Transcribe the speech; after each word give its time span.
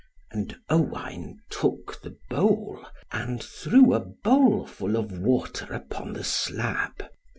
And 0.31 0.57
Owain 0.67 1.41
took 1.51 2.01
the 2.01 2.17
bowl, 2.31 2.83
and 3.11 3.39
threw 3.43 3.93
a 3.93 3.99
bowlful 3.99 4.95
of 4.97 5.19
water 5.19 5.71
upon 5.75 6.13
the 6.13 6.23
slab. 6.23 7.05